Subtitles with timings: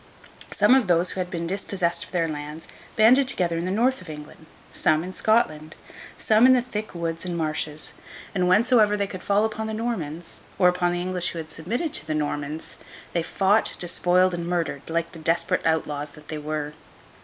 [0.49, 4.01] Some of those who had been dispossessed of their lands, banded together in the North
[4.01, 5.75] of England; some, in Scotland;
[6.17, 7.93] some, in the thick woods and marshes;
[8.33, 11.93] and whensoever they could fall upon the Normans, or upon the English who had submitted
[11.93, 12.79] to the Normans,
[13.13, 16.73] they fought, despoiled, and murdered, like the desperate outlaws that they were.